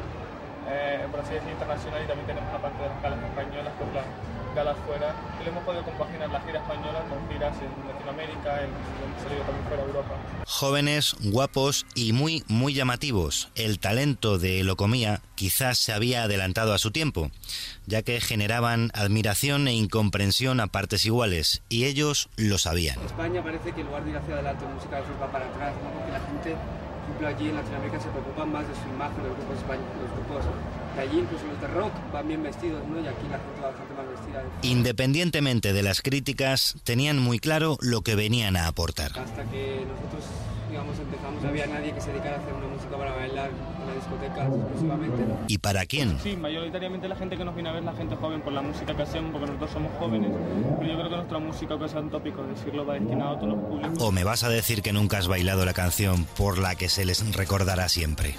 eh, 0.68 1.06
por 1.10 1.20
así 1.20 1.34
decir, 1.34 1.50
internacional 1.50 2.02
y 2.04 2.06
también 2.06 2.26
tenemos 2.26 2.54
aparte 2.54 2.82
de 2.82 2.88
las 2.88 3.02
galas 3.02 3.18
españolas, 3.24 3.72
pues 3.78 3.94
las 3.94 4.06
galas 4.54 4.76
fuera. 4.86 5.14
Y 5.40 5.44
le 5.44 5.50
hemos 5.50 5.64
podido 5.64 5.84
compaginar 5.84 6.30
la 6.30 6.40
gira 6.40 6.58
española 6.60 7.04
con 7.08 7.18
giras 7.30 7.56
en 7.56 7.88
Latinoamérica, 7.88 8.62
en, 8.62 8.70
hemos 8.70 9.22
salido 9.22 9.42
también 9.44 9.66
fuera 9.66 9.82
de 9.82 9.88
Europa. 9.88 10.14
Jóvenes, 10.46 11.16
guapos 11.20 11.86
y 11.94 12.12
muy, 12.12 12.44
muy 12.48 12.74
llamativos. 12.74 13.50
El 13.54 13.78
talento 13.78 14.38
de 14.38 14.62
Locomía 14.62 15.22
quizás 15.34 15.78
se 15.78 15.92
había 15.92 16.24
adelantado 16.24 16.74
a 16.74 16.78
su 16.78 16.90
tiempo, 16.90 17.30
ya 17.86 18.02
que 18.02 18.20
generaban 18.20 18.90
admiración 18.94 19.68
e 19.68 19.74
incomprensión 19.74 20.60
a 20.60 20.66
partes 20.66 21.06
iguales, 21.06 21.62
y 21.68 21.84
ellos 21.84 22.28
lo 22.36 22.58
sabían. 22.58 23.00
España 23.04 23.42
parece 23.42 23.72
que 23.72 23.80
en 23.80 23.86
lugar 23.86 24.04
de 24.04 24.10
ir 24.10 24.16
hacia 24.16 24.34
adelante, 24.34 24.64
la 24.64 24.74
música 24.74 25.00
veces 25.00 25.14
va 25.20 25.32
para 25.32 25.46
atrás, 25.46 25.74
¿no? 25.82 25.90
Porque 25.90 26.12
la 26.12 26.20
gente, 26.20 26.56
ejemplo, 27.22 27.28
allí 27.28 27.48
en 27.50 27.56
Latinoamérica 27.56 28.00
se 28.00 28.08
preocupan 28.08 28.52
más 28.52 28.66
de 28.66 28.74
su 28.74 28.88
imagen, 28.88 29.22
los 29.22 29.36
grupos 29.36 29.58
los 29.62 30.10
grupos 30.12 30.81
allí, 31.00 31.20
incluso 31.20 31.44
los 31.46 31.60
de 31.60 31.66
rock, 31.68 31.92
van 32.12 32.28
bien 32.28 32.42
vestidos, 32.42 32.86
¿no? 32.88 32.96
Y 33.00 33.06
aquí 33.06 33.26
la 33.30 33.38
gente 33.38 33.60
va 33.62 33.68
bastante 33.68 33.94
más 33.94 34.08
vestida. 34.08 34.44
Independientemente 34.62 35.72
de 35.72 35.82
las 35.82 36.02
críticas, 36.02 36.76
tenían 36.84 37.18
muy 37.18 37.38
claro 37.38 37.78
lo 37.80 38.02
que 38.02 38.14
venían 38.14 38.56
a 38.56 38.66
aportar. 38.66 39.18
Hasta 39.18 39.44
que 39.44 39.84
nosotros, 39.86 40.24
digamos, 40.70 40.98
empezamos, 40.98 41.42
no 41.42 41.48
había 41.48 41.66
nadie 41.66 41.92
que 41.92 42.00
se 42.00 42.10
dedicara 42.10 42.36
a 42.36 42.40
hacer 42.40 42.54
una 42.54 42.66
música 42.66 42.96
para 42.96 43.12
bailar 43.12 43.50
en 43.50 43.86
la 43.86 43.94
discoteca 43.94 44.46
exclusivamente. 44.46 45.24
¿Y 45.48 45.58
para 45.58 45.86
quién? 45.86 46.18
Sí, 46.22 46.36
mayoritariamente 46.36 47.08
la 47.08 47.16
gente 47.16 47.36
que 47.36 47.44
nos 47.44 47.54
viene 47.54 47.70
a 47.70 47.72
ver 47.72 47.80
es 47.80 47.86
la 47.86 47.94
gente 47.94 48.16
joven 48.16 48.40
por 48.42 48.52
la 48.52 48.62
música 48.62 48.94
que 48.94 49.02
hacemos, 49.02 49.32
porque 49.32 49.46
nosotros 49.46 49.70
somos 49.70 49.92
jóvenes, 49.98 50.30
pero 50.78 50.92
yo 50.92 50.98
creo 50.98 51.10
que 51.10 51.16
nuestra 51.16 51.38
música, 51.38 51.72
aunque 51.74 51.88
sea 51.88 52.00
un 52.00 52.10
tópico 52.10 52.42
decirlo, 52.44 52.86
va 52.86 52.94
destinado 52.94 53.36
a 53.36 53.38
todos 53.38 53.54
los 53.54 53.64
públicos. 53.64 53.98
¿O 54.00 54.12
me 54.12 54.24
vas 54.24 54.44
a 54.44 54.48
decir 54.48 54.82
que 54.82 54.92
nunca 54.92 55.18
has 55.18 55.28
bailado 55.28 55.64
la 55.64 55.72
canción 55.72 56.26
por 56.36 56.58
la 56.58 56.74
que 56.74 56.88
se 56.88 57.04
les 57.04 57.34
recordará 57.34 57.88
siempre? 57.88 58.34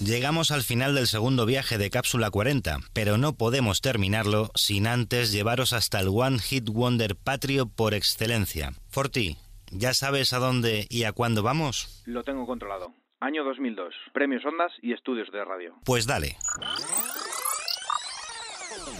Llegamos 0.00 0.52
al 0.52 0.62
final 0.62 0.94
del 0.94 1.08
segundo 1.08 1.44
viaje 1.44 1.76
de 1.76 1.90
Cápsula 1.90 2.30
40, 2.30 2.78
pero 2.92 3.18
no 3.18 3.32
podemos 3.32 3.80
terminarlo 3.80 4.52
sin 4.54 4.86
antes 4.86 5.32
llevaros 5.32 5.72
hasta 5.72 5.98
el 5.98 6.06
One 6.08 6.38
Hit 6.38 6.68
Wonder 6.68 7.16
patrio 7.16 7.66
por 7.66 7.94
excelencia. 7.94 8.74
Forti, 8.90 9.38
¿ya 9.72 9.94
sabes 9.94 10.32
a 10.32 10.38
dónde 10.38 10.86
y 10.88 11.02
a 11.02 11.10
cuándo 11.10 11.42
vamos? 11.42 12.04
Lo 12.06 12.22
tengo 12.22 12.46
controlado. 12.46 12.94
Año 13.18 13.42
2002. 13.42 13.92
Premios 14.12 14.44
Ondas 14.44 14.70
y 14.82 14.92
estudios 14.92 15.32
de 15.32 15.44
radio. 15.44 15.74
Pues 15.84 16.06
dale. 16.06 16.36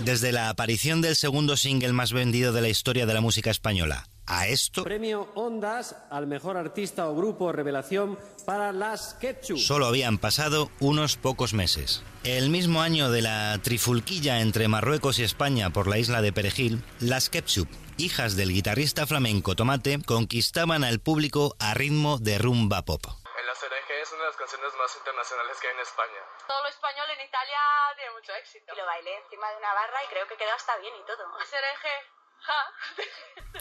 Desde 0.04 0.32
la 0.32 0.48
aparición 0.48 1.00
del 1.00 1.14
segundo 1.14 1.56
single 1.56 1.92
más 1.92 2.12
vendido 2.12 2.52
de 2.52 2.62
la 2.62 2.68
historia 2.68 3.06
de 3.06 3.14
la 3.14 3.20
música 3.20 3.50
española 3.50 4.04
a 4.28 4.46
esto, 4.46 4.84
Premio 4.84 5.30
Ondas 5.34 5.96
al 6.10 6.26
mejor 6.26 6.56
artista 6.56 7.08
o 7.08 7.16
grupo 7.16 7.50
revelación 7.50 8.18
para 8.44 8.72
las 8.72 9.14
Ketchup. 9.14 9.58
solo 9.58 9.86
habían 9.86 10.18
pasado 10.18 10.70
unos 10.80 11.16
pocos 11.16 11.54
meses. 11.54 12.02
El 12.24 12.50
mismo 12.50 12.82
año 12.82 13.10
de 13.10 13.22
la 13.22 13.58
trifulquilla 13.62 14.40
entre 14.40 14.68
Marruecos 14.68 15.18
y 15.18 15.24
España 15.24 15.70
por 15.70 15.86
la 15.86 15.96
isla 15.96 16.20
de 16.20 16.32
Perejil, 16.32 16.84
las 17.00 17.30
Ketchup, 17.30 17.68
hijas 17.96 18.36
del 18.36 18.52
guitarrista 18.52 19.06
flamenco 19.06 19.56
Tomate, 19.56 19.98
conquistaban 20.04 20.84
al 20.84 21.00
público 21.00 21.56
a 21.58 21.72
ritmo 21.72 22.18
de 22.18 22.36
rumba 22.36 22.84
pop. 22.84 23.00
En 23.06 23.46
la 23.46 23.54
CRG 23.54 23.90
es 24.02 24.12
una 24.12 24.22
de 24.24 24.28
las 24.28 24.36
canciones 24.36 24.72
más 24.76 24.92
internacionales 24.96 25.56
que 25.60 25.68
hay 25.68 25.74
en 25.74 25.80
España. 25.80 26.20
Todo 26.46 26.62
lo 26.62 26.68
español 26.68 27.06
en 27.16 27.26
Italia 27.26 27.60
tiene 27.96 28.12
mucho 28.12 28.32
éxito. 28.34 28.74
Y 28.74 28.76
lo 28.76 28.84
bailé 28.84 29.16
encima 29.24 29.48
de 29.50 29.56
una 29.56 29.72
barra 29.72 30.04
y 30.04 30.08
creo 30.12 30.28
que 30.28 30.36
quedó 30.36 30.52
hasta 30.52 30.76
bien 30.78 30.92
y 31.00 31.04
todo. 31.06 31.24
SRG, 31.40 31.88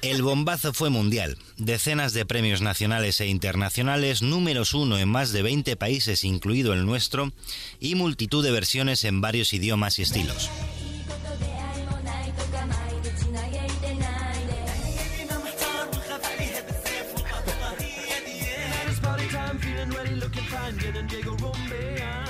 El 0.01 0.21
bombazo 0.21 0.73
fue 0.73 0.89
mundial. 0.89 1.37
Decenas 1.57 2.13
de 2.13 2.25
premios 2.25 2.61
nacionales 2.61 3.19
e 3.19 3.27
internacionales, 3.27 4.21
números 4.21 4.73
uno 4.73 4.97
en 4.97 5.09
más 5.09 5.31
de 5.31 5.41
20 5.41 5.75
países, 5.75 6.23
incluido 6.23 6.73
el 6.73 6.85
nuestro, 6.85 7.31
y 7.79 7.95
multitud 7.95 8.43
de 8.43 8.51
versiones 8.51 9.03
en 9.03 9.21
varios 9.21 9.53
idiomas 9.53 9.99
y 9.99 10.03
estilos. 10.03 10.49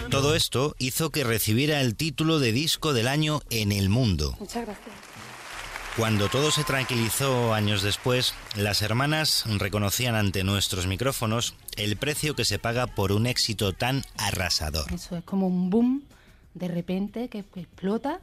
Todo 0.10 0.36
esto 0.36 0.76
hizo 0.80 1.12
que 1.12 1.24
recibiera 1.24 1.82
el 1.82 1.96
título 1.96 2.40
de 2.40 2.52
disco 2.52 2.94
del 2.94 3.08
año 3.08 3.42
en 3.50 3.72
el 3.72 3.90
mundo. 3.90 4.36
Muchas 4.40 4.66
gracias. 4.66 5.07
Cuando 5.98 6.30
todo 6.30 6.52
se 6.52 6.64
tranquilizó 6.64 7.56
años 7.56 7.82
después, 7.82 8.36
las 8.56 8.84
hermanas 8.84 9.46
reconocían 9.58 10.14
ante 10.14 10.44
nuestros 10.44 10.86
micrófonos 10.86 11.56
el 11.76 11.98
precio 11.98 12.36
que 12.36 12.46
se 12.46 12.60
paga 12.60 12.86
por 12.86 13.12
un 13.12 13.26
éxito 13.26 13.74
tan 13.74 14.04
arrasador. 14.16 14.86
Eso 14.94 15.18
es 15.18 15.24
como 15.24 15.48
un 15.48 15.72
boom 15.72 16.04
de 16.54 16.68
repente 16.68 17.30
que, 17.30 17.40
explota 17.40 18.20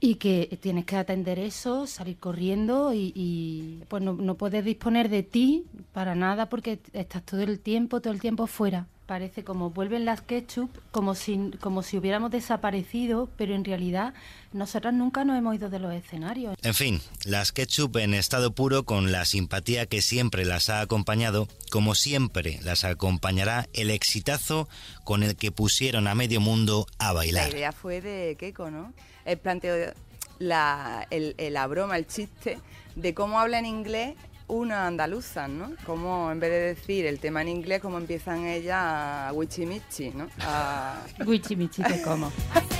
y 0.00 0.14
que 0.14 0.58
tienes 0.62 0.86
que 0.86 0.96
atender 0.96 1.38
eso, 1.38 1.86
salir 1.86 2.16
corriendo 2.16 2.94
y, 2.94 3.12
y, 3.14 3.82
pues 3.88 4.02
no, 4.02 4.14
no 4.14 4.36
puedes 4.36 4.64
disponer 4.64 5.10
de 5.10 5.22
ti 5.22 5.66
para 5.92 6.14
nada 6.14 6.48
porque 6.48 6.80
estás 6.94 7.22
todo 7.24 7.42
el 7.42 7.60
tiempo, 7.60 8.00
todo 8.00 8.14
el 8.14 8.20
tiempo 8.20 8.46
fuera. 8.46 8.86
Parece 9.08 9.42
como 9.42 9.70
vuelven 9.70 10.04
las 10.04 10.20
ketchup, 10.20 10.68
como 10.90 11.14
si, 11.14 11.50
como 11.62 11.82
si 11.82 11.96
hubiéramos 11.96 12.30
desaparecido, 12.30 13.30
pero 13.38 13.54
en 13.54 13.64
realidad 13.64 14.12
nosotras 14.52 14.92
nunca 14.92 15.24
nos 15.24 15.38
hemos 15.38 15.54
ido 15.54 15.70
de 15.70 15.78
los 15.78 15.94
escenarios. 15.94 16.54
En 16.62 16.74
fin, 16.74 17.00
las 17.24 17.50
ketchup 17.50 17.96
en 17.96 18.12
estado 18.12 18.54
puro 18.54 18.82
con 18.84 19.10
la 19.10 19.24
simpatía 19.24 19.86
que 19.86 20.02
siempre 20.02 20.44
las 20.44 20.68
ha 20.68 20.82
acompañado, 20.82 21.48
como 21.70 21.94
siempre 21.94 22.60
las 22.62 22.84
acompañará 22.84 23.66
el 23.72 23.90
exitazo 23.90 24.68
con 25.04 25.22
el 25.22 25.36
que 25.36 25.52
pusieron 25.52 26.06
a 26.06 26.14
medio 26.14 26.42
mundo 26.42 26.86
a 26.98 27.14
bailar. 27.14 27.48
La 27.48 27.56
idea 27.56 27.72
fue 27.72 28.02
de 28.02 28.36
Keiko, 28.38 28.70
¿no? 28.70 28.92
El 29.24 29.38
planteo, 29.38 29.94
la, 30.38 31.06
el, 31.08 31.34
la 31.38 31.66
broma, 31.66 31.96
el 31.96 32.06
chiste 32.06 32.58
de 32.94 33.14
cómo 33.14 33.40
habla 33.40 33.58
en 33.58 33.64
inglés 33.64 34.16
una 34.48 34.86
andaluza, 34.86 35.46
¿no? 35.48 35.72
Como 35.86 36.32
en 36.32 36.40
vez 36.40 36.50
de 36.50 36.60
decir 36.60 37.06
el 37.06 37.20
tema 37.20 37.42
en 37.42 37.48
inglés, 37.48 37.80
como 37.80 37.98
empiezan 37.98 38.46
ellas 38.46 38.78
a 38.80 39.30
wichimichi, 39.34 40.10
¿no? 40.10 40.28
A... 40.40 41.02
wichimichi 41.24 41.82
te 41.82 42.02
como. 42.02 42.32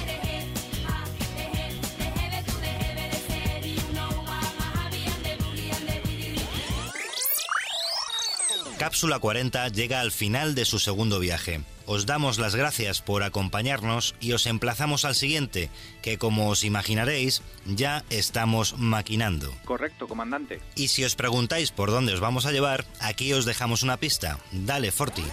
Cápsula 8.79 9.19
40 9.19 9.69
llega 9.71 10.01
al 10.01 10.13
final 10.13 10.55
de 10.55 10.65
su 10.65 10.79
segundo 10.79 11.19
viaje. 11.19 11.63
Os 11.85 12.07
damos 12.07 12.39
las 12.39 12.55
gracias 12.55 13.03
por 13.03 13.25
acompañarnos 13.25 14.15
y 14.21 14.33
os 14.35 14.47
emplazamos 14.47 15.05
al 15.05 15.17
siguiente, 15.17 15.69
que 16.01 16.17
como 16.17 16.49
os 16.49 16.63
imaginaréis, 16.63 17.43
ya 17.67 18.05
estamos 18.09 18.79
maquinando. 18.79 19.53
Correcto, 19.65 20.07
comandante. 20.07 20.61
Y 20.77 20.89
si 20.89 21.03
os 21.03 21.17
preguntáis 21.17 21.73
por 21.73 21.91
dónde 21.91 22.15
os 22.15 22.21
vamos 22.21 22.47
a 22.47 22.53
llevar, 22.53 22.85
aquí 23.01 23.33
os 23.33 23.45
dejamos 23.45 23.83
una 23.83 23.97
pista. 23.97 24.39
Dale, 24.53 24.93
Forti. 24.93 25.25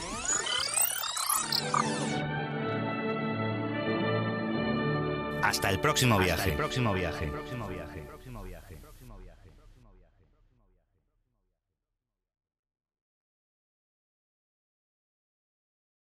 Hasta 5.43 5.69
el 5.69 5.79
próximo 5.79 6.17
viaje. 6.17 6.41
Hasta 6.41 6.49
el 6.49 6.57
próximo 6.57 6.93
viaje. 6.95 7.25
El 7.25 7.31
próximo 7.31 7.64
viaje. 7.64 7.64